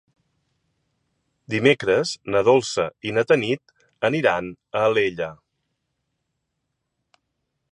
Dimecres 1.53 2.13
na 2.35 2.41
Dolça 2.47 2.85
i 3.09 3.13
na 3.17 3.25
Tanit 3.33 3.75
aniran 4.09 4.49
a 4.81 4.85
Alella. 4.87 5.29